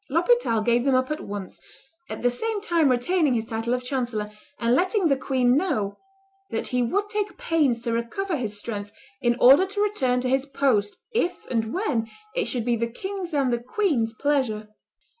[0.09, 1.61] L'Hospital gave them up at once,
[2.09, 5.95] at the same time retaining his title of chancellor, and letting the queen know
[6.49, 8.91] "that he would take pains to recover his strength
[9.21, 13.31] in order to return to his post, if and when it should be the king's
[13.31, 14.69] and the queen's pleasure."